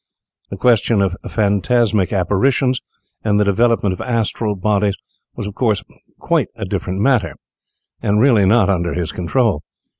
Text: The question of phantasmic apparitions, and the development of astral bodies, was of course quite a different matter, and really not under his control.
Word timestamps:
The 0.49 0.57
question 0.57 0.99
of 0.99 1.15
phantasmic 1.29 2.11
apparitions, 2.11 2.81
and 3.23 3.39
the 3.39 3.43
development 3.45 3.93
of 3.93 4.01
astral 4.01 4.55
bodies, 4.55 4.95
was 5.35 5.45
of 5.45 5.53
course 5.53 5.83
quite 6.17 6.47
a 6.55 6.65
different 6.65 7.01
matter, 7.01 7.35
and 8.01 8.19
really 8.19 8.47
not 8.47 8.67
under 8.67 8.95
his 8.95 9.11
control. 9.11 9.61